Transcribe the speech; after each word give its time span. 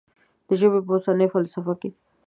د 0.47 0.49
ژبې 0.59 0.79
په 0.85 0.91
اوسنۍ 0.95 1.27
فلسفه 1.33 1.73
کې. 1.81 1.89